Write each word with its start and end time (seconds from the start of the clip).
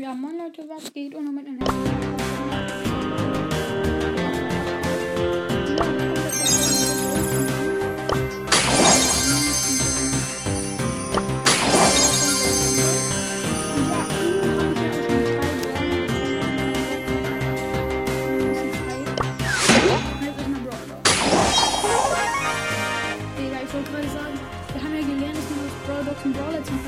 Ja, 0.00 0.14
moin 0.14 0.38
Leute, 0.38 0.62
was 0.68 0.92
geht? 0.92 1.12
Und 1.12 1.34
mit 1.34 1.44
einem 1.44 1.58
ich 23.68 23.74
wollte 23.74 23.90
gerade 23.90 24.08
sagen, 24.08 24.38
wir 24.72 24.82
haben 24.82 24.94
ja 24.94 25.00
gelernt, 25.00 25.36
dass 25.36 25.50
man 25.50 25.58
aus 25.66 25.74
Brawl 25.86 26.04
Dogs 26.04 26.24
und 26.24 26.32
Brawler 26.34 26.64
zum 26.64 26.87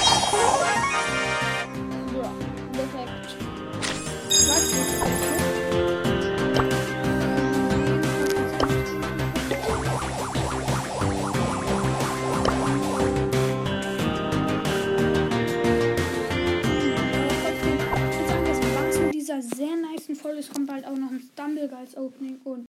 nice 20.11 20.21
Folge. 20.21 20.41
Kommt 20.53 20.67
bald 20.67 20.85
auch 20.85 20.97
noch 20.97 21.11
ein 21.11 21.21
Stumble 21.21 21.67
Guys 21.67 21.95
Opening 21.97 22.39
und 22.43 22.65